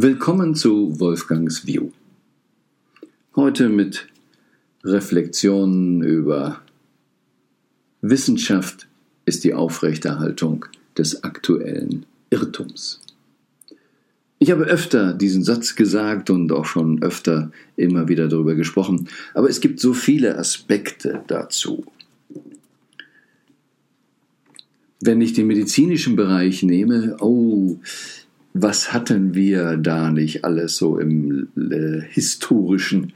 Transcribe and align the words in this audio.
Willkommen 0.00 0.54
zu 0.54 1.00
Wolfgangs 1.00 1.66
View. 1.66 1.90
Heute 3.34 3.68
mit 3.68 4.06
Reflexionen 4.84 6.04
über 6.04 6.60
Wissenschaft 8.00 8.86
ist 9.24 9.42
die 9.42 9.54
Aufrechterhaltung 9.54 10.66
des 10.96 11.24
aktuellen 11.24 12.06
Irrtums. 12.30 13.00
Ich 14.38 14.52
habe 14.52 14.66
öfter 14.66 15.14
diesen 15.14 15.42
Satz 15.42 15.74
gesagt 15.74 16.30
und 16.30 16.52
auch 16.52 16.66
schon 16.66 17.02
öfter 17.02 17.50
immer 17.74 18.06
wieder 18.06 18.28
darüber 18.28 18.54
gesprochen, 18.54 19.08
aber 19.34 19.50
es 19.50 19.60
gibt 19.60 19.80
so 19.80 19.94
viele 19.94 20.38
Aspekte 20.38 21.24
dazu. 21.26 21.84
Wenn 25.00 25.20
ich 25.20 25.32
den 25.32 25.48
medizinischen 25.48 26.14
Bereich 26.14 26.62
nehme, 26.62 27.16
oh, 27.18 27.80
was 28.54 28.92
hatten 28.92 29.34
wir 29.34 29.76
da 29.76 30.10
nicht 30.10 30.44
alles 30.44 30.76
so 30.76 30.98
im 30.98 31.48
äh, 31.56 32.00
historischen, 32.00 33.12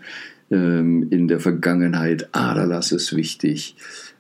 ähm, 0.51 1.09
in 1.11 1.29
der 1.29 1.41
Vergangenheit? 1.41 2.29
Aderlass 2.33 2.93
ist 2.93 3.16
wichtig. 3.16 3.77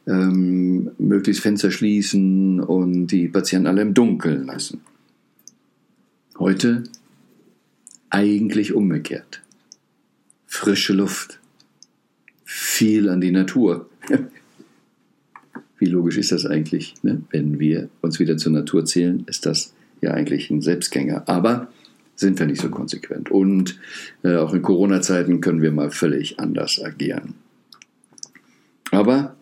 Ähm, 0.06 0.90
möglichst 0.98 1.42
Fenster 1.42 1.70
schließen 1.70 2.60
und 2.60 3.08
die 3.08 3.28
Patienten 3.28 3.68
alle 3.68 3.82
im 3.82 3.94
Dunkeln 3.94 4.46
lassen. 4.46 4.80
Heute 6.38 6.82
eigentlich 8.10 8.72
umgekehrt. 8.72 9.42
Frische 10.46 10.92
Luft. 10.92 11.38
Viel 12.44 13.08
an 13.08 13.20
die 13.20 13.30
Natur. 13.30 13.88
Wie 15.78 15.86
logisch 15.86 16.18
ist 16.18 16.32
das 16.32 16.46
eigentlich? 16.46 16.94
Ne? 17.02 17.22
Wenn 17.30 17.58
wir 17.58 17.88
uns 18.00 18.18
wieder 18.18 18.36
zur 18.36 18.52
Natur 18.52 18.84
zählen, 18.84 19.24
ist 19.26 19.46
das 19.46 19.72
ja 20.02 20.10
eigentlich 20.10 20.50
ein 20.50 20.60
Selbstgänger. 20.60 21.24
Aber 21.26 21.68
sind 22.14 22.38
wir 22.38 22.46
nicht 22.46 22.60
so 22.60 22.68
konsequent. 22.68 23.30
Und 23.30 23.78
äh, 24.22 24.36
auch 24.36 24.52
in 24.52 24.62
Corona-Zeiten 24.62 25.40
können 25.40 25.62
wir 25.62 25.72
mal 25.72 25.90
völlig 25.90 26.38
anders 26.38 26.82
agieren. 26.82 27.34
Aber 28.90 29.34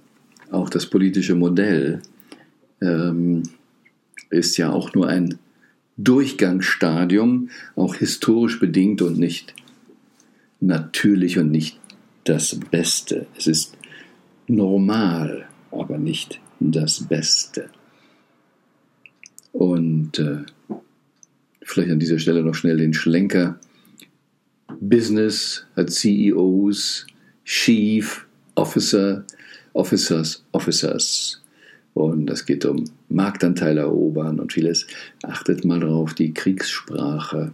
auch 0.51 0.71
das 0.71 0.87
politische 0.87 1.35
Modell 1.35 2.03
ähm, 2.81 3.43
ist 4.31 4.57
ja 4.57 4.71
auch 4.71 4.95
nur 4.95 5.09
ein 5.09 5.39
Durchgangsstadium, 5.97 7.51
auch 7.77 7.97
historisch 7.97 8.59
bedingt 8.59 9.03
und 9.03 9.19
nicht 9.19 9.55
natürlich 10.61 11.39
und 11.39 11.51
nicht 11.51 11.79
das 12.25 12.59
Beste. 12.71 13.27
Es 13.37 13.47
ist 13.47 13.77
normal, 14.47 15.47
aber 15.71 15.99
nicht 15.99 16.41
das 16.61 17.07
Beste. 17.07 17.71
Und 19.53 20.19
äh, 20.19 20.45
vielleicht 21.71 21.91
an 21.91 22.01
dieser 22.01 22.19
Stelle 22.19 22.43
noch 22.43 22.55
schnell 22.55 22.77
den 22.77 22.95
Schlenker. 22.95 23.59
Business 24.81 25.67
hat 25.77 25.91
CEOs, 25.91 27.07
Chief, 27.45 28.27
Officer, 28.55 29.25
Officers, 29.73 30.45
Officers. 30.53 31.43
Und 31.95 32.27
das 32.27 32.47
geht 32.47 32.65
um 32.65 32.85
Marktanteil 33.09 33.79
erobern 33.79 34.39
und 34.39 34.53
vieles. 34.53 34.87
Achtet 35.23 35.65
mal 35.65 35.81
drauf, 35.81 36.15
die 36.15 36.33
Kriegssprache. 36.33 37.53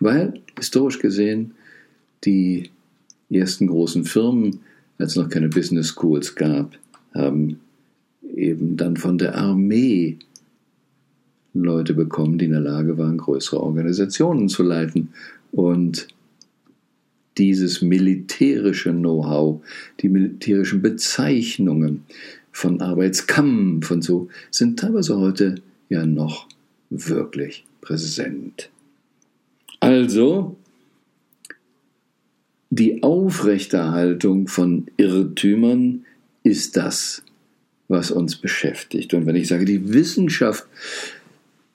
Weil, 0.00 0.40
historisch 0.58 0.98
gesehen, 0.98 1.52
die 2.24 2.70
ersten 3.30 3.68
großen 3.68 4.04
Firmen, 4.04 4.60
als 4.98 5.12
es 5.12 5.16
noch 5.16 5.28
keine 5.28 5.48
Business 5.48 5.88
Schools 5.88 6.34
gab, 6.34 6.76
haben 7.14 7.60
eben 8.34 8.76
dann 8.76 8.96
von 8.96 9.18
der 9.18 9.36
Armee 9.36 10.18
Leute 11.54 11.94
bekommen, 11.94 12.38
die 12.38 12.46
in 12.46 12.52
der 12.52 12.60
Lage 12.60 12.98
waren, 12.98 13.18
größere 13.18 13.60
Organisationen 13.60 14.48
zu 14.48 14.62
leiten. 14.62 15.10
Und 15.52 16.08
dieses 17.38 17.82
militärische 17.82 18.92
Know-how, 18.92 19.62
die 20.00 20.08
militärischen 20.08 20.82
Bezeichnungen 20.82 22.04
von 22.52 22.80
Arbeitskampf 22.80 23.90
und 23.90 24.02
so, 24.02 24.28
sind 24.50 24.78
teilweise 24.78 25.18
heute 25.18 25.56
ja 25.88 26.06
noch 26.06 26.46
wirklich 26.90 27.64
präsent. 27.80 28.70
Also, 29.80 30.56
die 32.68 33.02
Aufrechterhaltung 33.02 34.46
von 34.46 34.86
Irrtümern 34.96 36.04
ist 36.42 36.76
das, 36.76 37.22
was 37.88 38.10
uns 38.10 38.36
beschäftigt. 38.36 39.14
Und 39.14 39.26
wenn 39.26 39.34
ich 39.34 39.48
sage, 39.48 39.64
die 39.64 39.92
Wissenschaft 39.92 40.66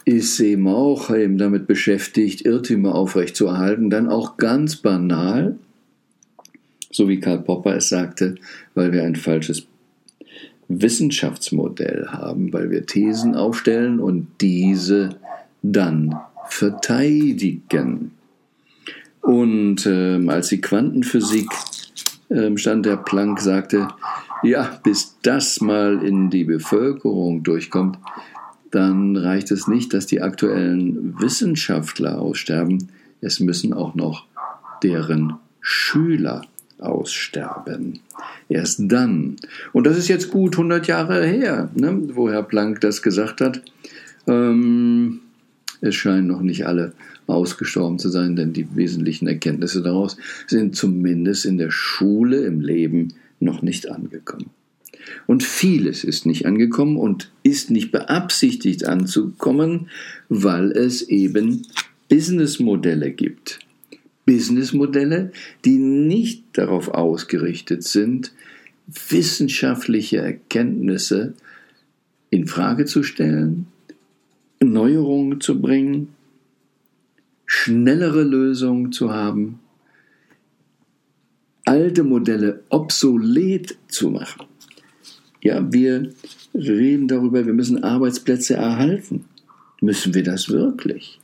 ist 0.05 0.39
eben 0.39 0.67
auch 0.67 1.09
eben 1.09 1.37
damit 1.37 1.65
beschäftigt, 1.65 2.45
Irrtümer 2.45 2.93
aufrechtzuerhalten, 2.93 3.89
dann 3.89 4.07
auch 4.07 4.37
ganz 4.37 4.77
banal, 4.77 5.57
so 6.91 7.09
wie 7.09 7.19
Karl 7.19 7.41
Popper 7.41 7.75
es 7.75 7.89
sagte, 7.89 8.35
weil 8.75 8.93
wir 8.93 9.03
ein 9.03 9.15
falsches 9.15 9.67
Wissenschaftsmodell 10.67 12.07
haben, 12.09 12.53
weil 12.53 12.69
wir 12.69 12.85
Thesen 12.85 13.35
aufstellen 13.35 13.99
und 13.99 14.27
diese 14.41 15.17
dann 15.61 16.15
verteidigen. 16.47 18.11
Und 19.21 19.87
äh, 19.87 20.23
als 20.27 20.49
die 20.49 20.61
Quantenphysik 20.61 21.49
äh, 22.29 22.55
stand, 22.57 22.85
der 22.85 22.97
Planck 22.97 23.39
sagte, 23.39 23.87
ja, 24.43 24.79
bis 24.83 25.17
das 25.23 25.61
mal 25.61 26.03
in 26.05 26.29
die 26.29 26.43
Bevölkerung 26.43 27.41
durchkommt, 27.41 27.97
dann 28.75 29.15
reicht 29.15 29.51
es 29.51 29.67
nicht, 29.67 29.93
dass 29.93 30.05
die 30.05 30.21
aktuellen 30.21 31.19
Wissenschaftler 31.19 32.19
aussterben, 32.19 32.89
es 33.21 33.39
müssen 33.39 33.73
auch 33.73 33.95
noch 33.95 34.25
deren 34.83 35.35
Schüler 35.61 36.41
aussterben. 36.79 38.01
Erst 38.49 38.81
dann, 38.83 39.37
und 39.71 39.87
das 39.87 39.97
ist 39.97 40.09
jetzt 40.09 40.29
gut 40.29 40.55
100 40.55 40.87
Jahre 40.87 41.25
her, 41.25 41.69
ne, 41.73 42.01
wo 42.13 42.29
Herr 42.29 42.43
Planck 42.43 42.81
das 42.81 43.01
gesagt 43.01 43.39
hat, 43.39 43.61
ähm, 44.27 45.21
es 45.81 45.95
scheinen 45.95 46.27
noch 46.27 46.41
nicht 46.41 46.67
alle 46.67 46.93
ausgestorben 47.27 47.97
zu 47.97 48.09
sein, 48.09 48.35
denn 48.35 48.53
die 48.53 48.67
wesentlichen 48.75 49.27
Erkenntnisse 49.27 49.81
daraus 49.81 50.17
sind 50.47 50.75
zumindest 50.75 51.45
in 51.45 51.57
der 51.57 51.71
Schule, 51.71 52.45
im 52.45 52.59
Leben 52.59 53.13
noch 53.39 53.61
nicht 53.61 53.89
angekommen. 53.89 54.49
Und 55.27 55.43
vieles 55.43 56.03
ist 56.03 56.25
nicht 56.25 56.45
angekommen 56.45 56.97
und 56.97 57.31
ist 57.43 57.69
nicht 57.71 57.91
beabsichtigt 57.91 58.85
anzukommen, 58.85 59.89
weil 60.29 60.71
es 60.71 61.01
eben 61.03 61.63
Businessmodelle 62.09 63.11
gibt. 63.11 63.59
Businessmodelle, 64.25 65.31
die 65.63 65.77
nicht 65.77 66.43
darauf 66.53 66.89
ausgerichtet 66.89 67.83
sind, 67.83 68.33
wissenschaftliche 68.87 70.17
Erkenntnisse 70.17 71.33
in 72.29 72.47
Frage 72.47 72.85
zu 72.85 73.03
stellen, 73.03 73.67
Neuerungen 74.61 75.41
zu 75.41 75.61
bringen, 75.61 76.09
schnellere 77.45 78.23
Lösungen 78.23 78.91
zu 78.91 79.13
haben, 79.13 79.59
alte 81.65 82.03
Modelle 82.03 82.63
obsolet 82.69 83.77
zu 83.87 84.09
machen. 84.09 84.45
Ja, 85.45 85.71
wir 85.71 86.11
reden 86.55 87.07
darüber, 87.07 87.45
wir 87.45 87.53
müssen 87.53 87.83
Arbeitsplätze 87.83 88.55
erhalten. 88.55 89.25
Müssen 89.79 90.15
wir 90.15 90.23
das 90.23 90.49
wirklich? 90.49 91.19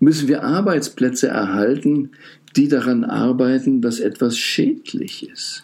Müssen 0.00 0.28
wir 0.28 0.44
Arbeitsplätze 0.44 1.28
erhalten, 1.28 2.10
die 2.56 2.68
daran 2.68 3.04
arbeiten, 3.04 3.80
dass 3.80 4.00
etwas 4.00 4.36
schädlich 4.36 5.26
ist? 5.30 5.62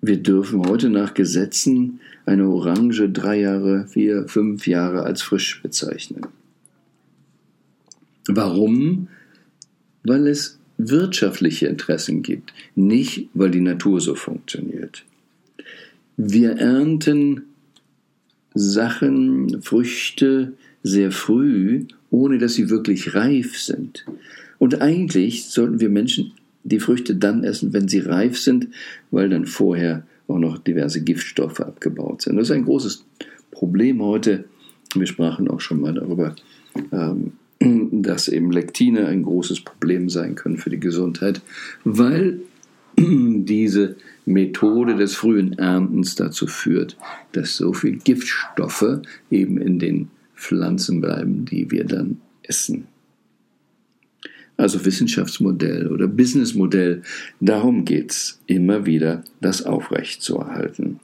Wir 0.00 0.22
dürfen 0.22 0.64
heute 0.68 0.88
nach 0.88 1.14
Gesetzen 1.14 1.98
eine 2.24 2.48
Orange 2.48 3.10
drei 3.10 3.40
Jahre, 3.40 3.88
vier, 3.88 4.28
fünf 4.28 4.68
Jahre 4.68 5.02
als 5.02 5.20
frisch 5.20 5.60
bezeichnen. 5.64 6.28
Warum? 8.28 9.08
Weil 10.04 10.28
es 10.28 10.60
wirtschaftliche 10.78 11.66
Interessen 11.66 12.22
gibt, 12.22 12.52
nicht 12.74 13.28
weil 13.34 13.50
die 13.50 13.60
Natur 13.60 14.00
so 14.00 14.14
funktioniert. 14.14 15.04
Wir 16.16 16.52
ernten 16.52 17.42
Sachen, 18.54 19.62
Früchte 19.62 20.52
sehr 20.82 21.10
früh, 21.10 21.86
ohne 22.10 22.38
dass 22.38 22.54
sie 22.54 22.70
wirklich 22.70 23.14
reif 23.14 23.58
sind. 23.58 24.04
Und 24.58 24.80
eigentlich 24.80 25.46
sollten 25.46 25.80
wir 25.80 25.88
Menschen 25.88 26.32
die 26.62 26.80
Früchte 26.80 27.16
dann 27.16 27.44
essen, 27.44 27.72
wenn 27.72 27.88
sie 27.88 28.00
reif 28.00 28.38
sind, 28.38 28.68
weil 29.10 29.28
dann 29.28 29.46
vorher 29.46 30.06
auch 30.28 30.38
noch 30.38 30.58
diverse 30.58 31.02
Giftstoffe 31.02 31.60
abgebaut 31.60 32.22
sind. 32.22 32.36
Das 32.36 32.48
ist 32.48 32.54
ein 32.54 32.64
großes 32.64 33.04
Problem 33.50 34.02
heute. 34.02 34.44
Wir 34.94 35.06
sprachen 35.06 35.48
auch 35.48 35.60
schon 35.60 35.80
mal 35.80 35.92
darüber, 35.92 36.34
ähm, 36.92 37.32
dass 37.90 38.28
eben 38.28 38.50
Lektine 38.50 39.06
ein 39.06 39.22
großes 39.22 39.60
Problem 39.60 40.08
sein 40.08 40.34
können 40.34 40.56
für 40.56 40.70
die 40.70 40.80
Gesundheit, 40.80 41.40
weil 41.84 42.40
diese 42.98 43.96
Methode 44.26 44.96
des 44.96 45.14
frühen 45.14 45.58
Erntens 45.58 46.14
dazu 46.14 46.46
führt, 46.46 46.96
dass 47.32 47.56
so 47.56 47.72
viel 47.72 47.98
Giftstoffe 47.98 49.00
eben 49.30 49.58
in 49.58 49.78
den 49.78 50.08
Pflanzen 50.34 51.00
bleiben, 51.00 51.44
die 51.44 51.70
wir 51.70 51.84
dann 51.84 52.20
essen. 52.42 52.86
Also 54.56 54.84
Wissenschaftsmodell 54.84 55.88
oder 55.88 56.06
Businessmodell, 56.06 57.02
darum 57.40 57.84
geht 57.84 58.12
es 58.12 58.40
immer 58.46 58.86
wieder, 58.86 59.24
das 59.40 59.64
aufrechtzuerhalten. 59.66 61.00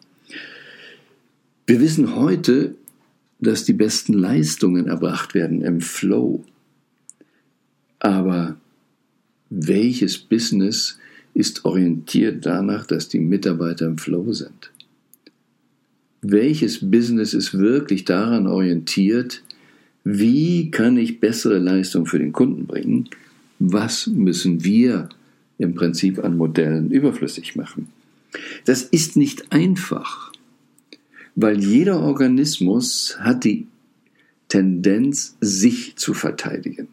Wir 1.66 1.80
wissen 1.80 2.14
heute, 2.14 2.74
dass 3.40 3.64
die 3.64 3.72
besten 3.72 4.12
Leistungen 4.12 4.86
erbracht 4.86 5.34
werden 5.34 5.62
im 5.62 5.80
Flow. 5.80 6.44
Aber 7.98 8.56
welches 9.50 10.18
Business 10.18 10.98
ist 11.34 11.64
orientiert 11.64 12.44
danach, 12.46 12.86
dass 12.86 13.08
die 13.08 13.18
Mitarbeiter 13.18 13.86
im 13.86 13.98
Flow 13.98 14.32
sind? 14.32 14.70
Welches 16.22 16.90
Business 16.90 17.34
ist 17.34 17.58
wirklich 17.58 18.04
daran 18.04 18.46
orientiert, 18.46 19.42
wie 20.04 20.70
kann 20.70 20.96
ich 20.96 21.20
bessere 21.20 21.58
Leistung 21.58 22.06
für 22.06 22.18
den 22.18 22.32
Kunden 22.32 22.66
bringen? 22.66 23.08
Was 23.58 24.06
müssen 24.06 24.64
wir 24.64 25.08
im 25.58 25.74
Prinzip 25.74 26.22
an 26.22 26.36
Modellen 26.36 26.90
überflüssig 26.90 27.56
machen? 27.56 27.88
Das 28.64 28.82
ist 28.82 29.16
nicht 29.16 29.52
einfach, 29.52 30.29
weil 31.42 31.62
jeder 31.62 32.00
Organismus 32.00 33.16
hat 33.20 33.44
die 33.44 33.66
Tendenz, 34.48 35.36
sich 35.40 35.96
zu 35.96 36.12
verteidigen. 36.12 36.88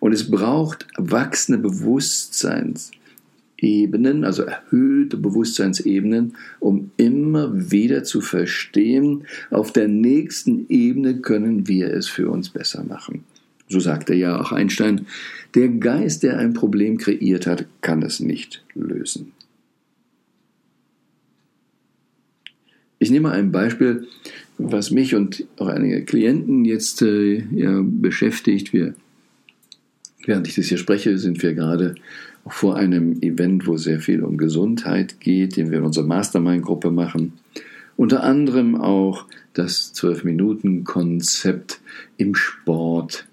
Und 0.00 0.12
es 0.12 0.30
braucht 0.30 0.86
wachsende 0.96 1.58
Bewusstseinsebenen, 1.58 4.24
also 4.24 4.44
erhöhte 4.44 5.16
Bewusstseinsebenen, 5.16 6.36
um 6.60 6.92
immer 6.96 7.70
wieder 7.70 8.04
zu 8.04 8.20
verstehen, 8.20 9.24
auf 9.50 9.72
der 9.72 9.88
nächsten 9.88 10.66
Ebene 10.68 11.16
können 11.16 11.66
wir 11.66 11.92
es 11.92 12.08
für 12.08 12.30
uns 12.30 12.48
besser 12.48 12.84
machen. 12.84 13.24
So 13.68 13.80
sagte 13.80 14.14
ja 14.14 14.40
auch 14.40 14.52
Einstein, 14.52 15.06
der 15.54 15.68
Geist, 15.68 16.22
der 16.22 16.38
ein 16.38 16.54
Problem 16.54 16.98
kreiert 16.98 17.46
hat, 17.46 17.66
kann 17.80 18.02
es 18.02 18.20
nicht 18.20 18.62
lösen. 18.74 19.32
Ich 23.02 23.10
nehme 23.10 23.32
ein 23.32 23.50
Beispiel, 23.50 24.06
was 24.58 24.92
mich 24.92 25.16
und 25.16 25.44
auch 25.56 25.66
einige 25.66 26.04
Klienten 26.04 26.64
jetzt 26.64 27.02
äh, 27.02 27.42
ja, 27.52 27.82
beschäftigt. 27.82 28.72
Wir 28.72 28.94
Während 30.24 30.46
ich 30.46 30.54
das 30.54 30.66
hier 30.66 30.78
spreche, 30.78 31.18
sind 31.18 31.42
wir 31.42 31.52
gerade 31.52 31.96
vor 32.46 32.76
einem 32.76 33.20
Event, 33.20 33.66
wo 33.66 33.76
sehr 33.76 33.98
viel 33.98 34.22
um 34.22 34.36
Gesundheit 34.36 35.18
geht, 35.18 35.56
den 35.56 35.72
wir 35.72 35.78
in 35.78 35.84
unserer 35.84 36.06
Mastermind-Gruppe 36.06 36.92
machen. 36.92 37.32
Unter 37.96 38.22
anderem 38.22 38.76
auch 38.76 39.26
das 39.52 39.92
12-Minuten-Konzept 39.96 41.80
im 42.18 42.36
Sport. 42.36 43.26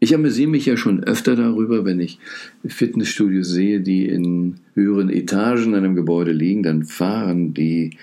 Ich 0.00 0.14
amüsiere 0.14 0.48
mich 0.48 0.66
ja 0.66 0.76
schon 0.76 1.02
öfter 1.02 1.34
darüber, 1.34 1.84
wenn 1.84 1.98
ich 1.98 2.20
Fitnessstudios 2.64 3.48
sehe, 3.48 3.80
die 3.80 4.06
in 4.06 4.56
höheren 4.74 5.10
Etagen 5.10 5.64
in 5.64 5.74
einem 5.74 5.96
Gebäude 5.96 6.30
liegen, 6.30 6.62
dann 6.62 6.84
fahren 6.84 7.52
die 7.52 7.96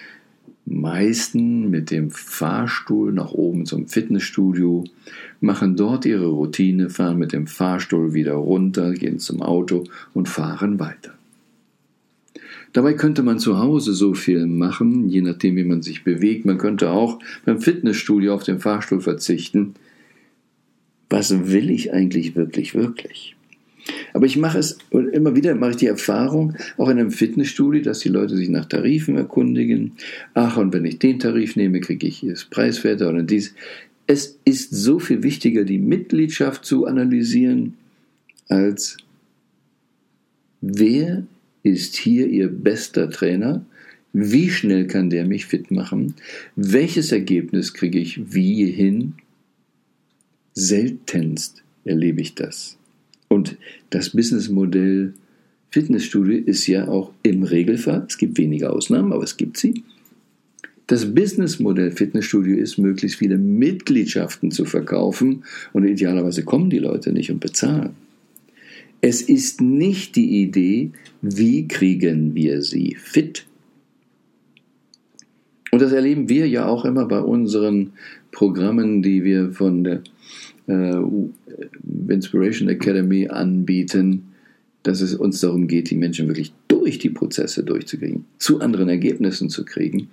meisten 0.65 1.69
mit 1.69 1.92
dem 1.92 2.09
Fahrstuhl 2.09 3.13
nach 3.13 3.31
oben 3.31 3.65
zum 3.65 3.88
Fitnessstudio, 3.88 4.83
machen 5.39 5.77
dort 5.77 6.06
ihre 6.06 6.27
Routine, 6.27 6.89
fahren 6.89 7.18
mit 7.18 7.31
dem 7.31 7.47
Fahrstuhl 7.47 8.13
wieder 8.13 8.33
runter, 8.33 8.94
gehen 8.94 9.19
zum 9.19 9.42
Auto 9.42 9.86
und 10.13 10.27
fahren 10.27 10.80
weiter. 10.80 11.13
Dabei 12.74 12.94
könnte 12.94 13.24
man 13.24 13.39
zu 13.39 13.59
Hause 13.59 13.94
so 13.94 14.15
viel 14.15 14.47
machen, 14.47 15.07
je 15.07 15.21
nachdem, 15.21 15.56
wie 15.56 15.63
man 15.63 15.81
sich 15.81 16.03
bewegt. 16.03 16.44
Man 16.44 16.57
könnte 16.57 16.89
auch 16.89 17.19
beim 17.45 17.62
Fitnessstudio 17.62 18.33
auf 18.33 18.44
den 18.44 18.59
Fahrstuhl 18.59 19.00
verzichten. 19.00 19.75
Was 21.15 21.47
will 21.50 21.69
ich 21.69 21.94
eigentlich 21.94 22.35
wirklich, 22.35 22.75
wirklich? 22.75 23.38
Aber 24.12 24.25
ich 24.25 24.35
mache 24.35 24.59
es, 24.59 24.79
und 24.89 25.07
immer 25.13 25.33
wieder 25.33 25.56
mache 25.56 25.71
ich 25.71 25.77
die 25.77 25.85
Erfahrung, 25.85 26.57
auch 26.77 26.89
in 26.89 27.00
einem 27.00 27.12
Fitnessstudio, 27.12 27.81
dass 27.83 28.00
die 28.00 28.09
Leute 28.09 28.35
sich 28.35 28.50
nach 28.50 28.65
Tarifen 28.65 29.15
erkundigen. 29.15 29.94
Ach, 30.33 30.57
und 30.57 30.73
wenn 30.73 30.83
ich 30.83 31.00
den 31.00 31.19
Tarif 31.19 31.56
nehme, 31.56 31.79
kriege 31.79 32.06
ich 32.06 32.17
hier 32.17 32.31
das 32.31 32.44
preiswerter 32.44 33.07
oder 33.07 33.23
dies. 33.23 33.56
Es 34.07 34.38
ist 34.44 34.71
so 34.71 35.00
viel 35.00 35.23
wichtiger, 35.23 35.63
die 35.63 35.77
Mitgliedschaft 35.77 36.65
zu 36.65 36.85
analysieren, 36.85 37.75
als 38.50 38.97
wer 40.59 41.23
ist 41.63 41.95
hier 41.95 42.27
Ihr 42.27 42.50
bester 42.50 43.09
Trainer? 43.09 43.65
Wie 44.11 44.50
schnell 44.50 44.85
kann 44.88 45.09
der 45.09 45.25
mich 45.25 45.45
fit 45.45 45.71
machen? 45.71 46.15
Welches 46.57 47.13
Ergebnis 47.13 47.73
kriege 47.73 48.00
ich 48.00 48.33
wie 48.33 48.69
hin? 48.69 49.13
Seltenst 50.56 51.63
erlebe 51.84 52.22
ich 52.22 52.34
das. 52.34 52.78
Und 53.28 53.57
das 53.90 54.12
Businessmodell 54.12 55.13
Fitnessstudio 55.69 56.38
ist 56.46 56.66
ja 56.68 56.88
auch 56.88 57.12
im 57.24 57.44
Regelfall, 57.44 58.06
es 58.07 58.18
gibt 58.18 58.38
wenige 58.38 58.69
Ausnahmen, 58.69 59.12
aber 59.12 59.25
es 59.25 59.36
gibt 59.36 59.57
sie. 59.57 59.84
Das 60.88 61.13
Businessmodell 61.13 61.92
Fitnessstudio 61.92 62.57
ist, 62.57 62.78
möglichst 62.78 63.18
viele 63.18 63.38
Mitgliedschaften 63.38 64.52
zu 64.52 64.63
verkaufen 64.66 65.44
und 65.74 65.86
idealerweise 65.86 66.44
kommen 66.44 66.69
die 66.69 66.80
Leute 66.80 67.12
nicht 67.12 67.30
und 67.30 67.42
bezahlen. 67.42 67.92
Es 69.02 69.22
ist 69.22 69.60
nicht 69.60 70.16
die 70.16 70.42
Idee, 70.42 70.92
wie 71.22 71.68
kriegen 71.68 72.36
wir 72.36 72.62
sie 72.62 72.96
fit. 72.96 73.46
Das 75.85 75.93
erleben 75.93 76.29
wir 76.29 76.47
ja 76.47 76.65
auch 76.65 76.83
immer 76.83 77.05
bei 77.05 77.19
unseren 77.19 77.91
Programmen, 78.31 79.03
die 79.03 79.23
wir 79.23 79.51
von 79.51 79.83
der 79.83 80.01
äh, 80.65 80.99
Inspiration 82.09 82.69
Academy 82.69 83.27
anbieten, 83.27 84.23
dass 84.81 85.01
es 85.01 85.13
uns 85.13 85.41
darum 85.41 85.67
geht, 85.67 85.91
die 85.91 85.95
Menschen 85.95 86.27
wirklich 86.27 86.53
durch 86.67 86.97
die 86.97 87.11
Prozesse 87.11 87.63
durchzukriegen, 87.63 88.25
zu 88.39 88.61
anderen 88.61 88.89
Ergebnissen 88.89 89.51
zu 89.51 89.63
kriegen, 89.63 90.07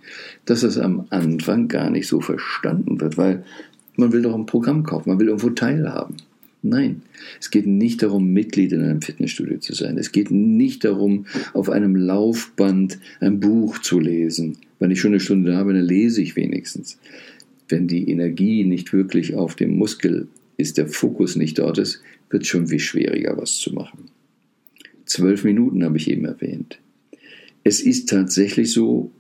dass 0.45 0.63
es 0.63 0.77
am 0.77 1.07
Anfang 1.09 1.69
gar 1.69 1.89
nicht 1.89 2.07
so 2.07 2.21
verstanden 2.21 3.01
wird, 3.01 3.17
weil 3.17 3.43
man 3.97 4.13
will 4.13 4.21
doch 4.21 4.35
ein 4.35 4.45
Programm 4.45 4.83
kaufen, 4.83 5.09
man 5.09 5.21
will 5.21 5.29
irgendwo 5.29 5.49
teilhaben. 5.49 6.17
Nein, 6.63 7.03
es 7.41 7.51
geht 7.51 7.67
nicht 7.67 8.03
darum, 8.05 8.33
Mitglied 8.33 8.73
in 8.73 8.83
einem 8.83 9.03
Fitnessstudio 9.03 9.59
zu 9.59 9.75
sein. 9.75 9.99
Es 9.99 10.13
geht 10.13 10.31
nicht 10.31 10.85
darum, 10.85 11.27
auf 11.55 11.69
einem 11.69 11.97
Laufband 11.97 12.99
ein 13.19 13.41
Buch 13.41 13.79
zu 13.79 13.99
lesen. 13.99 14.59
Wenn 14.79 14.93
ich 14.93 15.01
schon 15.01 15.11
eine 15.11 15.21
Stunde 15.21 15.51
da 15.51 15.65
bin, 15.65 15.75
dann 15.75 15.85
lese 15.85 16.23
ich 16.23 16.37
wenigstens. 16.37 16.99
Wenn 17.69 17.89
die 17.89 18.09
Energie 18.09 18.65
nicht 18.65 18.93
wirklich 18.93 19.35
auf 19.35 19.57
dem 19.57 19.77
Muskel 19.77 20.29
ist, 20.57 20.79
der 20.79 20.87
Fokus 20.87 21.35
nicht 21.35 21.59
dort 21.59 21.79
ist, 21.79 22.01
wird 22.31 22.45
es 22.45 22.49
schon 22.49 22.69
viel 22.69 22.79
schwieriger, 22.79 23.37
was 23.37 23.57
zu 23.57 23.73
machen. 23.73 24.11
Zwölf 25.05 25.43
Minuten 25.43 25.83
habe 25.83 25.97
ich 25.97 26.09
eben 26.09 26.25
erwähnt. 26.25 26.79
Es 27.65 27.81
ist 27.81 28.09
tatsächlich 28.09 28.73
so, 28.73 29.11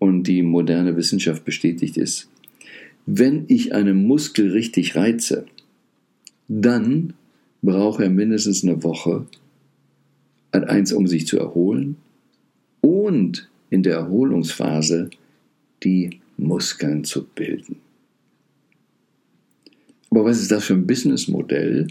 und 0.00 0.24
die 0.24 0.42
moderne 0.42 0.96
Wissenschaft 0.96 1.44
bestätigt 1.44 1.96
es, 1.96 2.28
wenn 3.06 3.44
ich 3.48 3.72
einen 3.72 4.06
Muskel 4.06 4.50
richtig 4.50 4.96
reize, 4.96 5.46
dann 6.48 7.14
braucht 7.62 8.00
er 8.00 8.10
mindestens 8.10 8.64
eine 8.64 8.82
Woche, 8.82 9.26
eins, 10.50 10.92
um 10.92 11.06
sich 11.06 11.26
zu 11.26 11.38
erholen 11.38 11.96
und 12.80 13.48
in 13.70 13.82
der 13.82 13.96
Erholungsphase 13.96 15.10
die 15.82 16.20
Muskeln 16.36 17.04
zu 17.04 17.24
bilden. 17.24 17.76
Aber 20.10 20.24
was 20.24 20.40
ist 20.40 20.50
das 20.50 20.64
für 20.64 20.74
ein 20.74 20.86
Businessmodell? 20.86 21.88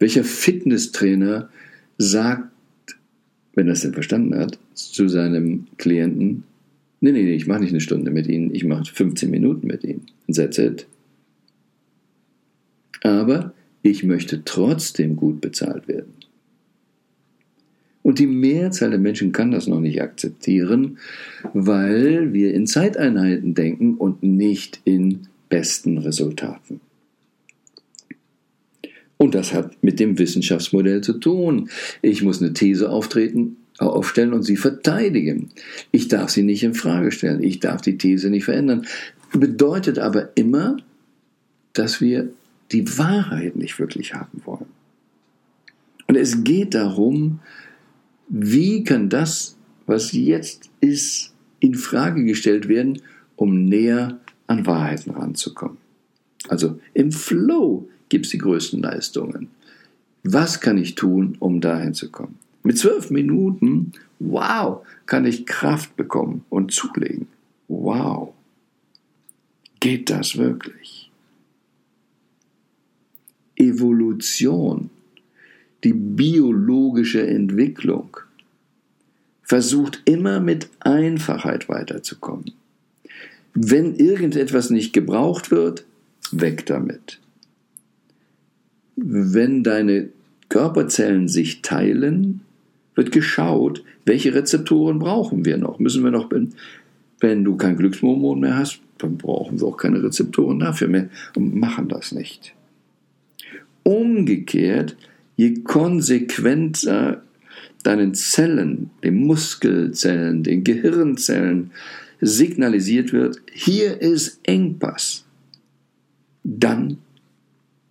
Welcher 0.00 0.24
Fitnesstrainer 0.24 1.48
sagt, 1.96 2.50
wenn 3.54 3.68
er 3.68 3.74
es 3.74 3.82
denn 3.82 3.92
verstanden 3.92 4.36
hat, 4.36 4.58
zu 4.74 5.08
seinem 5.08 5.66
Klienten, 5.76 6.44
nee, 7.00 7.12
nee, 7.12 7.22
nee, 7.22 7.34
ich 7.34 7.46
mache 7.46 7.60
nicht 7.60 7.70
eine 7.70 7.80
Stunde 7.80 8.10
mit 8.10 8.26
Ihnen, 8.26 8.54
ich 8.54 8.64
mache 8.64 8.92
15 8.92 9.30
Minuten 9.30 9.66
mit 9.66 9.84
Ihnen. 9.84 10.06
That's 10.32 10.58
it. 10.58 10.86
Aber 13.02 13.54
ich 13.82 14.04
möchte 14.04 14.44
trotzdem 14.44 15.16
gut 15.16 15.40
bezahlt 15.40 15.88
werden. 15.88 16.14
Und 18.02 18.18
die 18.18 18.26
Mehrzahl 18.26 18.90
der 18.90 18.98
Menschen 18.98 19.32
kann 19.32 19.50
das 19.50 19.66
noch 19.66 19.80
nicht 19.80 20.00
akzeptieren, 20.00 20.98
weil 21.52 22.32
wir 22.32 22.54
in 22.54 22.66
Zeiteinheiten 22.66 23.54
denken 23.54 23.96
und 23.96 24.22
nicht 24.22 24.80
in 24.84 25.28
besten 25.48 25.98
Resultaten. 25.98 26.80
Und 29.18 29.34
das 29.34 29.52
hat 29.52 29.82
mit 29.82 30.00
dem 30.00 30.18
Wissenschaftsmodell 30.18 31.02
zu 31.02 31.14
tun. 31.14 31.68
Ich 32.00 32.22
muss 32.22 32.40
eine 32.40 32.54
These 32.54 32.88
auftreten, 32.88 33.56
aufstellen 33.78 34.32
und 34.32 34.42
sie 34.42 34.56
verteidigen. 34.56 35.50
Ich 35.90 36.08
darf 36.08 36.30
sie 36.30 36.44
nicht 36.44 36.62
in 36.62 36.74
Frage 36.74 37.10
stellen. 37.10 37.42
Ich 37.42 37.60
darf 37.60 37.80
die 37.80 37.98
These 37.98 38.30
nicht 38.30 38.44
verändern. 38.44 38.86
Bedeutet 39.32 39.98
aber 39.98 40.30
immer, 40.36 40.78
dass 41.74 42.00
wir 42.00 42.30
die 42.72 42.98
Wahrheit 42.98 43.56
nicht 43.56 43.78
wirklich 43.78 44.14
haben 44.14 44.42
wollen. 44.44 44.66
Und 46.06 46.16
es 46.16 46.44
geht 46.44 46.74
darum, 46.74 47.40
wie 48.28 48.84
kann 48.84 49.08
das, 49.08 49.56
was 49.86 50.12
jetzt 50.12 50.70
ist, 50.80 51.34
in 51.60 51.74
Frage 51.74 52.24
gestellt 52.24 52.68
werden, 52.68 53.02
um 53.36 53.64
näher 53.64 54.18
an 54.46 54.66
Wahrheiten 54.66 55.12
ranzukommen. 55.12 55.78
Also 56.48 56.80
im 56.94 57.12
Flow 57.12 57.88
gibt 58.08 58.26
es 58.26 58.32
die 58.32 58.38
größten 58.38 58.80
Leistungen. 58.80 59.48
Was 60.24 60.60
kann 60.60 60.78
ich 60.78 60.94
tun, 60.94 61.36
um 61.38 61.60
dahin 61.60 61.94
zu 61.94 62.10
kommen? 62.10 62.38
Mit 62.62 62.78
zwölf 62.78 63.10
Minuten, 63.10 63.92
wow, 64.18 64.84
kann 65.06 65.24
ich 65.24 65.46
Kraft 65.46 65.96
bekommen 65.96 66.44
und 66.48 66.72
zulegen. 66.72 67.28
Wow. 67.68 68.34
Geht 69.80 70.10
das 70.10 70.36
wirklich? 70.36 71.07
Evolution, 73.78 74.90
die 75.84 75.92
biologische 75.92 77.24
Entwicklung, 77.26 78.16
versucht 79.42 80.02
immer 80.04 80.40
mit 80.40 80.68
Einfachheit 80.80 81.68
weiterzukommen. 81.68 82.52
Wenn 83.54 83.94
irgendetwas 83.94 84.70
nicht 84.70 84.92
gebraucht 84.92 85.50
wird, 85.50 85.84
weg 86.32 86.66
damit. 86.66 87.18
Wenn 88.96 89.62
deine 89.62 90.10
Körperzellen 90.48 91.28
sich 91.28 91.62
teilen, 91.62 92.40
wird 92.94 93.12
geschaut, 93.12 93.84
welche 94.04 94.34
Rezeptoren 94.34 94.98
brauchen 94.98 95.44
wir 95.44 95.56
noch. 95.56 95.78
Müssen 95.78 96.02
wir 96.02 96.10
noch, 96.10 96.30
wenn, 96.32 96.54
wenn 97.20 97.44
du 97.44 97.56
kein 97.56 97.76
Glückshormon 97.76 98.40
mehr 98.40 98.56
hast, 98.56 98.80
dann 98.98 99.16
brauchen 99.16 99.60
wir 99.60 99.66
auch 99.68 99.76
keine 99.76 100.02
Rezeptoren 100.02 100.58
dafür 100.58 100.88
mehr 100.88 101.08
und 101.36 101.54
machen 101.54 101.88
das 101.88 102.12
nicht. 102.12 102.54
Umgekehrt, 103.88 104.98
je 105.36 105.62
konsequenter 105.62 107.22
deinen 107.84 108.14
Zellen, 108.14 108.90
den 109.02 109.14
Muskelzellen, 109.14 110.42
den 110.42 110.62
Gehirnzellen 110.62 111.70
signalisiert 112.20 113.14
wird, 113.14 113.40
hier 113.50 114.02
ist 114.02 114.40
Engpass, 114.42 115.24
dann 116.44 116.98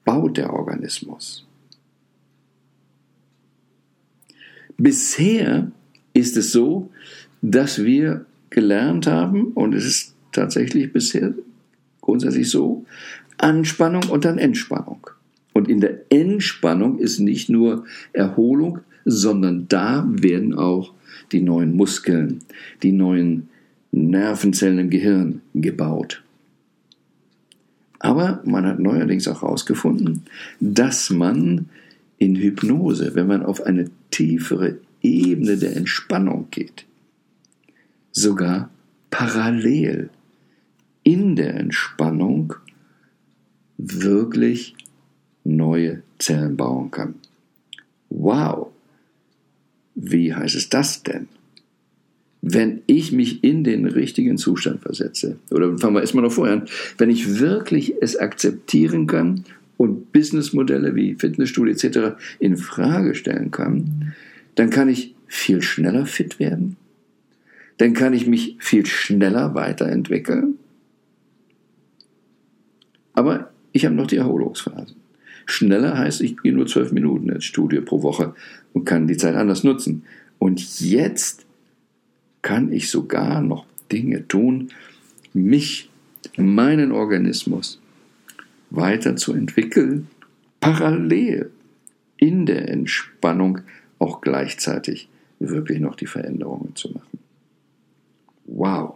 baut 0.06 0.38
der 0.38 0.54
Organismus. 0.54 1.48
Bisher 4.78 5.72
ist 6.14 6.38
es 6.38 6.52
so, 6.52 6.92
dass 7.42 7.84
wir 7.84 8.28
gelernt 8.52 9.08
haben, 9.08 9.48
und 9.54 9.74
es 9.74 9.86
ist 9.86 10.16
tatsächlich 10.32 10.94
bisher 10.94 11.34
grundsätzlich 12.02 12.52
so, 12.52 12.86
Anspannung 13.40 14.04
und 14.10 14.26
dann 14.26 14.38
Entspannung. 14.38 15.10
Und 15.68 15.74
in 15.74 15.82
der 15.82 16.10
Entspannung 16.10 16.98
ist 16.98 17.20
nicht 17.20 17.50
nur 17.50 17.84
Erholung, 18.14 18.80
sondern 19.04 19.68
da 19.68 20.08
werden 20.08 20.54
auch 20.54 20.94
die 21.34 21.42
neuen 21.42 21.76
Muskeln, 21.76 22.40
die 22.84 22.94
neuen 22.94 23.50
Nervenzellen 23.92 24.80
im 24.80 24.90
Gehirn 24.90 25.42
gebaut. 25.54 26.24
Aber 28.00 28.42
man 28.46 28.66
hat 28.66 28.80
neuerdings 28.80 29.28
auch 29.28 29.42
herausgefunden, 29.42 30.24
dass 30.62 31.10
man 31.10 31.68
in 32.18 32.38
Hypnose, 32.38 33.14
wenn 33.14 33.28
man 33.28 33.44
auf 33.44 33.62
eine 33.62 33.90
tiefere 34.10 34.78
Ebene 35.02 35.58
der 35.58 35.76
Entspannung 35.76 36.48
geht, 36.50 36.86
sogar 38.14 38.70
parallel 39.10 40.12
in 41.04 41.36
der 41.36 41.56
Entspannung 41.56 42.54
wirklich 43.78 44.77
neue 45.48 46.04
Zellen 46.20 46.58
bauen 46.58 46.92
kann. 46.92 47.16
Wow! 48.10 48.68
Wie 49.96 50.34
heißt 50.34 50.56
es 50.56 50.70
das 50.70 51.04
denn? 51.04 51.28
Wenn 52.42 52.82
ich 52.86 53.12
mich 53.12 53.44
in 53.44 53.64
den 53.64 53.86
richtigen 53.86 54.38
Zustand 54.38 54.82
versetze, 54.82 55.40
oder 55.50 55.78
fangen 55.78 55.96
wir 55.96 56.02
erstmal 56.02 56.24
noch 56.24 56.32
vorher 56.32 56.58
an, 56.58 56.66
wenn 56.98 57.10
ich 57.10 57.40
wirklich 57.40 57.96
es 58.00 58.16
akzeptieren 58.16 59.08
kann 59.08 59.44
und 59.76 60.12
Businessmodelle 60.12 60.96
wie 60.96 61.16
Fitnessstudio 61.16 61.74
etc. 61.74 62.18
in 62.40 62.58
Frage 62.58 63.16
stellen 63.16 63.52
kann, 63.52 64.14
dann 64.56 64.70
kann 64.70 64.88
ich 64.88 65.16
viel 65.28 65.62
schneller 65.62 66.06
fit 66.06 66.40
werden, 66.40 66.78
dann 67.78 67.94
kann 67.94 68.14
ich 68.14 68.28
mich 68.28 68.56
viel 68.60 68.86
schneller 68.86 69.56
weiterentwickeln. 69.56 70.56
Aber 73.14 73.52
ich 73.72 73.86
habe 73.86 73.96
noch 73.96 74.08
die 74.08 74.18
Erholungsphasen. 74.18 75.07
Schneller 75.48 75.98
heißt, 75.98 76.22
ich 76.22 76.38
gehe 76.42 76.54
nur 76.54 76.68
zwölf 76.68 76.92
Minuten 76.92 77.30
ins 77.30 77.46
Studio 77.46 77.82
pro 77.82 78.04
Woche 78.04 78.36
und 78.74 78.86
kann 78.86 79.08
die 79.08 79.18
Zeit 79.18 79.36
anders 79.36 79.64
nutzen. 79.64 80.04
Und 80.40 80.80
jetzt 80.80 81.46
kann 82.42 82.72
ich 82.72 82.92
sogar 82.92 83.42
noch 83.42 83.66
Dinge 83.92 84.28
tun, 84.28 84.70
mich, 85.34 85.90
meinen 86.36 86.92
Organismus 86.92 87.80
weiterzuentwickeln, 88.70 90.08
parallel 90.60 91.52
in 92.18 92.46
der 92.46 92.70
Entspannung 92.70 93.60
auch 94.00 94.22
gleichzeitig 94.22 95.08
wirklich 95.40 95.80
noch 95.80 95.96
die 95.96 96.08
Veränderungen 96.08 96.76
zu 96.76 96.90
machen. 96.90 97.20
Wow. 98.46 98.96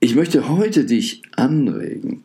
Ich 0.00 0.14
möchte 0.14 0.48
heute 0.48 0.84
dich 0.84 1.22
anregen, 1.36 2.24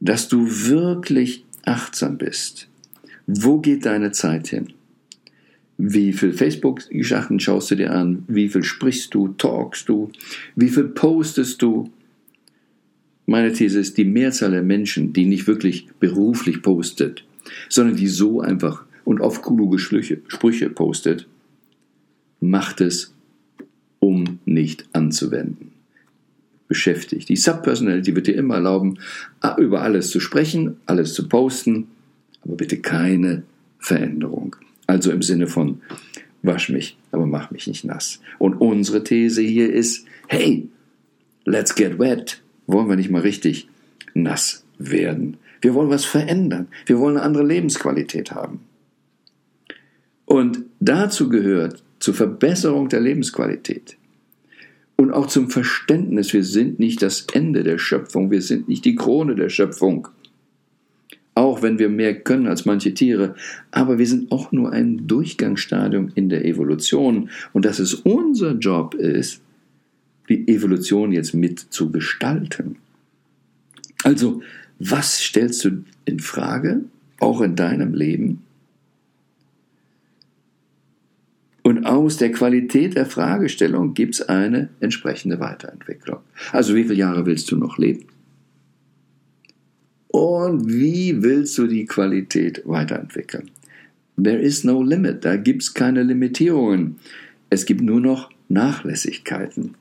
dass 0.00 0.28
du 0.28 0.46
wirklich 0.46 1.44
achtsam 1.64 2.18
bist. 2.18 2.68
Wo 3.26 3.58
geht 3.58 3.86
deine 3.86 4.12
Zeit 4.12 4.48
hin? 4.48 4.72
Wie 5.78 6.12
viel 6.12 6.32
Facebook-Sachen 6.32 7.38
schaust 7.40 7.70
du 7.70 7.74
dir 7.74 7.92
an? 7.92 8.24
Wie 8.28 8.48
viel 8.48 8.62
sprichst 8.62 9.12
du, 9.14 9.28
talkst 9.28 9.88
du? 9.88 10.10
Wie 10.54 10.68
viel 10.68 10.84
postest 10.84 11.60
du? 11.60 11.90
Meine 13.26 13.52
These 13.52 13.80
ist, 13.80 13.98
die 13.98 14.04
Mehrzahl 14.04 14.52
der 14.52 14.62
Menschen, 14.62 15.12
die 15.12 15.26
nicht 15.26 15.46
wirklich 15.46 15.88
beruflich 15.98 16.62
postet, 16.62 17.24
sondern 17.68 17.96
die 17.96 18.06
so 18.06 18.40
einfach 18.40 18.84
und 19.04 19.20
auf 19.20 19.42
kluge 19.42 19.78
Sprüche 19.78 20.70
postet, 20.70 21.26
macht 22.40 22.80
es, 22.80 23.12
um 23.98 24.38
nicht 24.44 24.88
anzuwenden. 24.92 25.75
Beschäftigt. 26.68 27.28
Die 27.28 27.36
Subpersonality 27.36 28.16
wird 28.16 28.26
dir 28.26 28.36
immer 28.36 28.56
erlauben, 28.56 28.98
über 29.58 29.82
alles 29.82 30.10
zu 30.10 30.18
sprechen, 30.18 30.78
alles 30.86 31.14
zu 31.14 31.28
posten, 31.28 31.88
aber 32.44 32.56
bitte 32.56 32.78
keine 32.78 33.44
Veränderung. 33.78 34.56
Also 34.86 35.12
im 35.12 35.22
Sinne 35.22 35.46
von, 35.46 35.80
wasch 36.42 36.68
mich, 36.68 36.96
aber 37.12 37.26
mach 37.26 37.50
mich 37.50 37.66
nicht 37.66 37.84
nass. 37.84 38.20
Und 38.38 38.54
unsere 38.54 39.04
These 39.04 39.42
hier 39.42 39.72
ist, 39.72 40.06
hey, 40.28 40.68
let's 41.44 41.74
get 41.74 41.98
wet. 41.98 42.42
Wollen 42.66 42.88
wir 42.88 42.96
nicht 42.96 43.10
mal 43.10 43.22
richtig 43.22 43.68
nass 44.14 44.64
werden? 44.78 45.36
Wir 45.60 45.74
wollen 45.74 45.90
was 45.90 46.04
verändern. 46.04 46.68
Wir 46.86 46.98
wollen 46.98 47.16
eine 47.16 47.24
andere 47.24 47.44
Lebensqualität 47.44 48.32
haben. 48.32 48.60
Und 50.24 50.64
dazu 50.80 51.28
gehört 51.28 51.82
zur 52.00 52.14
Verbesserung 52.14 52.88
der 52.88 53.00
Lebensqualität 53.00 53.96
und 54.96 55.12
auch 55.12 55.26
zum 55.26 55.50
Verständnis, 55.50 56.32
wir 56.32 56.44
sind 56.44 56.78
nicht 56.78 57.02
das 57.02 57.26
Ende 57.32 57.62
der 57.62 57.78
Schöpfung, 57.78 58.30
wir 58.30 58.42
sind 58.42 58.68
nicht 58.68 58.84
die 58.84 58.94
Krone 58.94 59.34
der 59.34 59.50
Schöpfung. 59.50 60.08
Auch 61.34 61.60
wenn 61.60 61.78
wir 61.78 61.90
mehr 61.90 62.18
können 62.18 62.46
als 62.46 62.64
manche 62.64 62.94
Tiere, 62.94 63.34
aber 63.70 63.98
wir 63.98 64.06
sind 64.06 64.32
auch 64.32 64.52
nur 64.52 64.72
ein 64.72 65.06
Durchgangsstadium 65.06 66.12
in 66.14 66.30
der 66.30 66.46
Evolution 66.46 67.28
und 67.52 67.66
dass 67.66 67.78
es 67.78 67.92
unser 67.92 68.52
Job 68.52 68.94
ist, 68.94 69.42
die 70.30 70.48
Evolution 70.48 71.12
jetzt 71.12 71.34
mit 71.34 71.60
zu 71.60 71.90
gestalten. 71.90 72.76
Also, 74.02 74.42
was 74.78 75.20
stellst 75.20 75.64
du 75.64 75.84
in 76.06 76.20
Frage, 76.20 76.84
auch 77.20 77.42
in 77.42 77.54
deinem 77.54 77.94
Leben? 77.94 78.42
Und 81.66 81.84
aus 81.84 82.16
der 82.16 82.30
Qualität 82.30 82.94
der 82.94 83.06
Fragestellung 83.06 83.92
gibt 83.92 84.14
es 84.14 84.22
eine 84.28 84.68
entsprechende 84.78 85.40
Weiterentwicklung. 85.40 86.20
Also 86.52 86.76
wie 86.76 86.84
viele 86.84 86.94
Jahre 86.94 87.26
willst 87.26 87.50
du 87.50 87.56
noch 87.56 87.76
leben? 87.76 88.04
Und 90.06 90.68
wie 90.68 91.24
willst 91.24 91.58
du 91.58 91.66
die 91.66 91.84
Qualität 91.84 92.62
weiterentwickeln? 92.66 93.50
There 94.16 94.38
is 94.38 94.62
no 94.62 94.80
limit, 94.80 95.24
da 95.24 95.34
gibt 95.34 95.62
es 95.62 95.74
keine 95.74 96.04
Limitierungen. 96.04 97.00
Es 97.50 97.66
gibt 97.66 97.80
nur 97.80 98.00
noch 98.00 98.30
Nachlässigkeiten. 98.48 99.74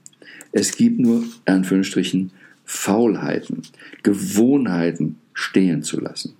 Es 0.53 0.75
gibt 0.75 0.99
nur, 0.99 1.23
Anführungsstrichen, 1.45 2.31
Faulheiten, 2.63 3.61
Gewohnheiten 4.01 5.17
stehen 5.35 5.83
zu 5.83 6.01
lassen. 6.01 6.33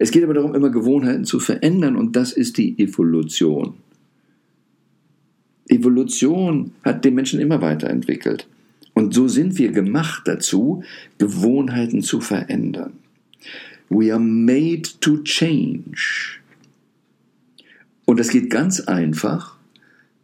Es 0.00 0.10
geht 0.10 0.24
aber 0.24 0.32
darum, 0.32 0.54
immer 0.54 0.70
Gewohnheiten 0.70 1.26
zu 1.26 1.40
verändern 1.40 1.94
und 1.94 2.16
das 2.16 2.32
ist 2.32 2.56
die 2.56 2.78
Evolution. 2.78 3.74
Evolution 5.68 6.72
hat 6.82 7.04
den 7.04 7.14
Menschen 7.14 7.38
immer 7.38 7.60
weiterentwickelt. 7.60 8.48
Und 8.94 9.12
so 9.12 9.28
sind 9.28 9.58
wir 9.58 9.72
gemacht 9.72 10.22
dazu, 10.24 10.82
Gewohnheiten 11.18 12.02
zu 12.02 12.22
verändern. 12.22 12.94
We 13.90 14.10
are 14.10 14.18
made 14.18 14.88
to 15.00 15.18
change. 15.18 16.38
Und 18.06 18.18
das 18.18 18.30
geht 18.30 18.48
ganz 18.48 18.80
einfach, 18.80 19.58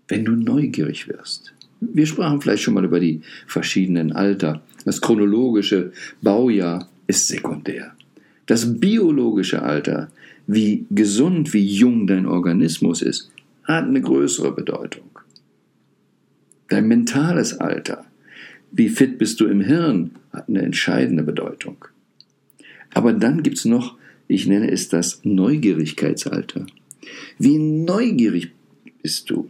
wenn 0.08 0.24
du 0.24 0.32
neugierig 0.32 1.06
wirst. 1.06 1.52
Wir 1.80 2.06
sprachen 2.06 2.40
vielleicht 2.40 2.62
schon 2.62 2.72
mal 2.72 2.84
über 2.86 2.98
die 2.98 3.20
verschiedenen 3.46 4.12
Alter. 4.12 4.62
Das 4.86 5.02
chronologische 5.02 5.92
Baujahr 6.22 6.88
ist 7.08 7.28
sekundär. 7.28 7.95
Das 8.46 8.80
biologische 8.80 9.62
Alter, 9.62 10.10
wie 10.46 10.86
gesund, 10.90 11.52
wie 11.52 11.66
jung 11.66 12.06
dein 12.06 12.26
Organismus 12.26 13.02
ist, 13.02 13.30
hat 13.64 13.84
eine 13.84 14.00
größere 14.00 14.52
Bedeutung. 14.52 15.18
Dein 16.68 16.88
mentales 16.88 17.58
Alter, 17.58 18.04
wie 18.70 18.88
fit 18.88 19.18
bist 19.18 19.40
du 19.40 19.46
im 19.46 19.60
Hirn, 19.60 20.12
hat 20.32 20.48
eine 20.48 20.62
entscheidende 20.62 21.22
Bedeutung. 21.22 21.84
Aber 22.94 23.12
dann 23.12 23.42
gibt 23.42 23.58
es 23.58 23.64
noch, 23.64 23.96
ich 24.28 24.46
nenne 24.46 24.70
es 24.70 24.88
das 24.88 25.20
Neugierigkeitsalter. 25.24 26.66
Wie 27.38 27.58
neugierig 27.58 28.52
bist 29.02 29.30
du? 29.30 29.48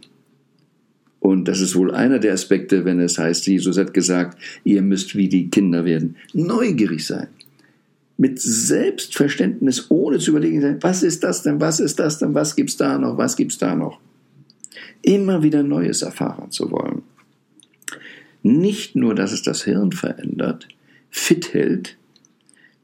Und 1.19 1.47
das 1.47 1.61
ist 1.61 1.75
wohl 1.75 1.93
einer 1.93 2.19
der 2.19 2.33
Aspekte, 2.33 2.85
wenn 2.85 2.99
es 2.99 3.17
heißt, 3.17 3.47
Jesus 3.47 3.77
hat 3.77 3.93
gesagt, 3.93 4.37
ihr 4.63 4.81
müsst 4.81 5.15
wie 5.15 5.29
die 5.29 5.49
Kinder 5.49 5.83
werden. 5.83 6.15
Neugierig 6.33 7.05
sein. 7.05 7.27
Mit 8.17 8.41
Selbstverständnis, 8.41 9.87
ohne 9.89 10.17
zu 10.17 10.31
überlegen, 10.31 10.77
was 10.81 11.03
ist 11.03 11.23
das 11.23 11.43
denn, 11.43 11.61
was 11.61 11.79
ist 11.79 11.99
das 11.99 12.17
denn, 12.17 12.33
was 12.33 12.55
gibt's 12.55 12.77
da 12.77 12.97
noch, 12.97 13.17
was 13.17 13.35
gibt's 13.35 13.57
da 13.57 13.75
noch. 13.75 13.99
Immer 15.03 15.43
wieder 15.43 15.63
Neues 15.63 16.01
erfahren 16.01 16.49
zu 16.51 16.71
wollen. 16.71 17.03
Nicht 18.41 18.95
nur, 18.95 19.13
dass 19.13 19.31
es 19.31 19.43
das 19.43 19.63
Hirn 19.63 19.91
verändert, 19.91 20.67
fit 21.09 21.53
hält, 21.53 21.97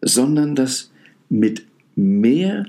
sondern 0.01 0.55
dass 0.55 0.91
mit 1.29 1.65
mehr 1.95 2.65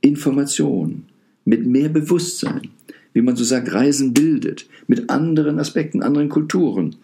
Information, 0.00 1.04
mit 1.44 1.66
mehr 1.66 1.88
Bewusstsein, 1.88 2.70
wie 3.12 3.22
man 3.22 3.36
so 3.36 3.44
sagt, 3.44 3.72
Reisen 3.72 4.14
bildet, 4.14 4.68
mit 4.86 5.10
anderen 5.10 5.58
Aspekten, 5.58 6.02
anderen 6.02 6.28
Kulturen, 6.28 6.96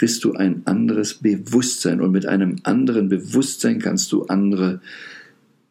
kriegst 0.00 0.24
du 0.24 0.32
ein 0.32 0.62
anderes 0.64 1.12
Bewusstsein 1.12 2.00
und 2.00 2.10
mit 2.10 2.24
einem 2.24 2.56
anderen 2.62 3.10
Bewusstsein 3.10 3.80
kannst 3.80 4.10
du 4.12 4.24
andere 4.24 4.80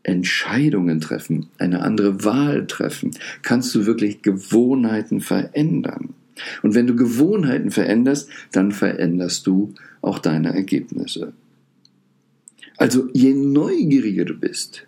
Entscheidungen 0.04 1.02
treffen, 1.02 1.48
eine 1.58 1.82
andere 1.82 2.24
Wahl 2.24 2.68
treffen, 2.68 3.10
kannst 3.42 3.74
du 3.74 3.88
wirklich 3.88 4.22
Gewohnheiten 4.22 5.20
verändern. 5.20 6.14
Und 6.62 6.76
wenn 6.76 6.86
du 6.86 6.96
Gewohnheiten 6.96 7.72
veränderst, 7.72 8.30
dann 8.52 8.72
veränderst 8.72 9.48
du 9.48 9.74
auch 10.02 10.20
deine 10.20 10.54
Ergebnisse. 10.54 11.34
Also 12.78 13.10
je 13.14 13.34
neugieriger 13.34 14.26
du 14.26 14.36
bist, 14.36 14.86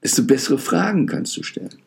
desto 0.00 0.22
bessere 0.22 0.58
Fragen 0.58 1.06
kannst 1.06 1.36
du 1.36 1.42
stellen. 1.42 1.82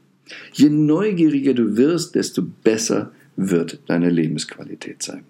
Je 0.51 0.69
neugieriger 0.69 1.53
du 1.53 1.77
wirst, 1.77 2.15
desto 2.15 2.41
besser 2.41 3.13
wird 3.41 3.79
deine 3.87 4.09
Lebensqualität 4.09 5.01
sein. 5.01 5.23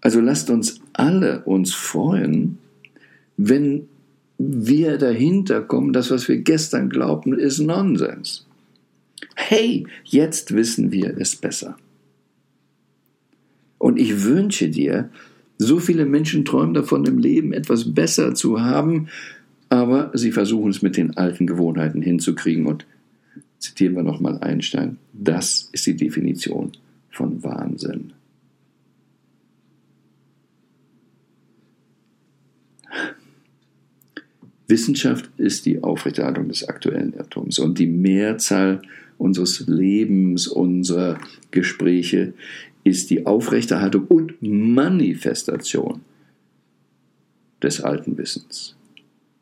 Also 0.00 0.20
lasst 0.20 0.50
uns 0.50 0.80
alle 0.92 1.42
uns 1.44 1.74
freuen, 1.74 2.58
wenn 3.36 3.88
wir 4.38 4.98
dahinter 4.98 5.62
kommen, 5.62 5.92
das, 5.92 6.12
was 6.12 6.28
wir 6.28 6.36
gestern 6.38 6.90
glaubten, 6.90 7.32
ist 7.32 7.58
Nonsens. 7.58 8.46
Hey, 9.34 9.86
jetzt 10.04 10.54
wissen 10.54 10.92
wir 10.92 11.16
es 11.18 11.34
besser. 11.34 11.76
Und 13.78 13.98
ich 13.98 14.22
wünsche 14.22 14.68
dir, 14.68 15.10
so 15.56 15.80
viele 15.80 16.06
Menschen 16.06 16.44
träumen 16.44 16.74
davon, 16.74 17.04
im 17.04 17.18
Leben 17.18 17.52
etwas 17.52 17.92
besser 17.92 18.34
zu 18.36 18.60
haben, 18.60 19.08
aber 19.70 20.12
sie 20.14 20.30
versuchen 20.30 20.70
es 20.70 20.82
mit 20.82 20.96
den 20.96 21.16
alten 21.16 21.48
Gewohnheiten 21.48 22.00
hinzukriegen. 22.00 22.66
Und 22.66 22.86
zitieren 23.58 23.96
wir 23.96 24.02
nochmal 24.02 24.38
Einstein, 24.38 24.98
das 25.12 25.68
ist 25.72 25.86
die 25.86 25.96
Definition 25.96 26.72
von 27.10 27.42
Wahnsinn. 27.42 28.12
Wissenschaft 34.68 35.30
ist 35.38 35.64
die 35.64 35.82
Aufrechterhaltung 35.82 36.48
des 36.48 36.68
aktuellen 36.68 37.14
Irrtums 37.14 37.58
und 37.58 37.78
die 37.78 37.86
Mehrzahl 37.86 38.82
unseres 39.16 39.66
Lebens, 39.66 40.46
unserer 40.46 41.18
Gespräche 41.50 42.34
ist 42.84 43.10
die 43.10 43.26
Aufrechterhaltung 43.26 44.04
und 44.06 44.34
Manifestation 44.40 46.02
des 47.62 47.80
alten 47.80 48.16
Wissens. 48.18 48.76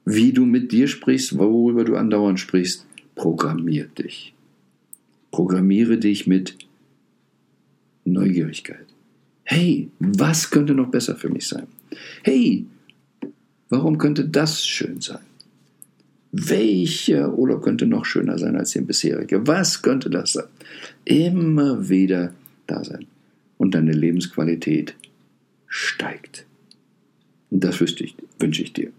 Wie 0.04 0.32
du 0.32 0.46
mit 0.46 0.70
dir 0.70 0.86
sprichst, 0.86 1.36
worüber 1.36 1.84
du 1.84 1.96
andauernd 1.96 2.38
sprichst, 2.38 2.85
programmier 3.16 3.86
dich. 3.86 4.32
Programmiere 5.32 5.98
dich 5.98 6.28
mit 6.28 6.56
Neugierigkeit. 8.04 8.86
Hey, 9.42 9.90
was 9.98 10.50
könnte 10.50 10.74
noch 10.74 10.90
besser 10.90 11.16
für 11.16 11.28
mich 11.28 11.48
sein? 11.48 11.66
Hey, 12.22 12.64
warum 13.68 13.98
könnte 13.98 14.24
das 14.24 14.64
schön 14.64 15.00
sein? 15.00 15.24
Welcher 16.32 17.36
Urlaub 17.36 17.62
könnte 17.62 17.86
noch 17.86 18.04
schöner 18.04 18.38
sein 18.38 18.56
als 18.56 18.72
der 18.72 18.82
bisherige? 18.82 19.46
Was 19.46 19.82
könnte 19.82 20.10
das 20.10 20.34
sein? 20.34 20.46
Immer 21.04 21.88
wieder 21.88 22.34
da 22.66 22.84
sein. 22.84 23.06
Und 23.58 23.74
deine 23.74 23.92
Lebensqualität 23.92 24.94
steigt. 25.66 26.44
Und 27.50 27.64
das 27.64 27.80
wünsche 27.80 28.04
ich, 28.04 28.14
wünsche 28.38 28.62
ich 28.62 28.72
dir. 28.72 28.92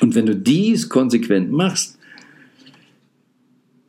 Und 0.00 0.14
wenn 0.14 0.26
du 0.26 0.34
dies 0.34 0.88
konsequent 0.88 1.52
machst, 1.52 1.97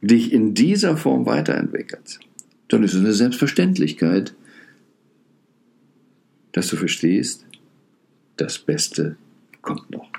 dich 0.02 0.32
in 0.32 0.54
dieser 0.54 0.98
Form 0.98 1.26
weiterentwickelst, 1.26 2.20
dann 2.68 2.84
ist 2.84 2.94
es 2.94 3.00
eine 3.00 3.14
Selbstverständlichkeit, 3.14 4.34
dass 6.52 6.68
du 6.68 6.78
verstehst, 6.78 7.46
das 8.38 8.60
Beste 8.60 9.18
kommt 9.62 9.90
noch. 9.92 10.10